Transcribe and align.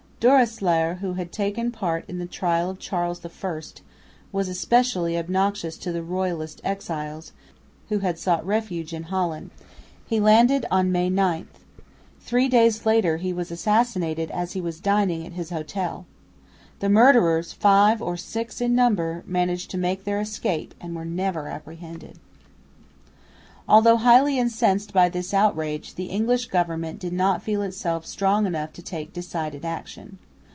Doreslaer, 0.23 0.99
who 1.01 1.13
had 1.13 1.31
taken 1.31 1.71
part 1.71 2.05
in 2.07 2.19
the 2.19 2.27
trial 2.27 2.69
of 2.69 2.77
Charles 2.77 3.25
I, 3.25 3.61
was 4.31 4.59
specially 4.59 5.17
obnoxious 5.17 5.77
to 5.79 5.91
the 5.91 6.03
royalist 6.03 6.61
exiles, 6.63 7.31
who 7.89 7.97
had 8.05 8.19
sought 8.19 8.45
refuge 8.45 8.93
in 8.93 9.05
Holland. 9.05 9.49
He 10.05 10.19
landed 10.19 10.67
on 10.69 10.91
May 10.91 11.09
9. 11.09 11.47
Three 12.19 12.47
days 12.47 12.85
later 12.85 13.17
he 13.17 13.33
was 13.33 13.49
assassinated 13.49 14.29
as 14.29 14.53
he 14.53 14.61
was 14.61 14.79
dining 14.79 15.25
at 15.25 15.33
his 15.33 15.49
hotel. 15.49 16.05
The 16.81 16.89
murderers, 16.89 17.51
five 17.51 17.99
or 17.99 18.15
six 18.15 18.61
in 18.61 18.75
number, 18.75 19.23
managed 19.25 19.71
to 19.71 19.77
make 19.79 20.03
their 20.03 20.21
escape 20.21 20.75
and 20.79 20.95
were 20.95 21.03
never 21.03 21.47
apprehended. 21.47 22.19
Although 23.69 23.97
highly 23.97 24.37
incensed 24.37 24.91
by 24.91 25.07
this 25.07 25.33
outrage, 25.33 25.93
the 25.95 26.05
English 26.07 26.47
Government 26.47 26.99
did 26.99 27.13
not 27.13 27.43
feel 27.43 27.61
itself 27.61 28.05
strong 28.05 28.45
enough 28.45 28.73
to 28.73 28.81
take 28.81 29.13
decided 29.13 29.63
action. 29.63 30.17